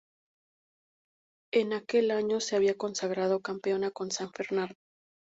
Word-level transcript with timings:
En 1.53 1.73
aquel 1.73 2.09
año, 2.09 2.39
se 2.39 2.55
había 2.55 2.75
consagrado 2.75 3.41
campeona 3.41 3.91
con 3.91 4.09
San 4.09 4.31
Fernando. 4.33 4.73